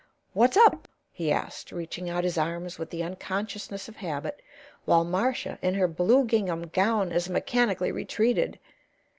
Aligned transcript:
"What's 0.33 0.57
up?" 0.57 0.87
he 1.11 1.31
asked, 1.31 1.71
reaching 1.71 2.09
out 2.09 2.23
his 2.23 2.35
arms 2.35 2.79
with 2.79 2.89
the 2.89 3.03
unconsciousness 3.03 3.87
of 3.87 3.97
habit, 3.97 4.41
while 4.85 5.03
Marcia, 5.03 5.59
in 5.61 5.75
her 5.75 5.87
blue 5.87 6.25
gingham 6.25 6.65
gown, 6.69 7.11
as 7.11 7.29
mechanically 7.29 7.91
retreated. 7.91 8.57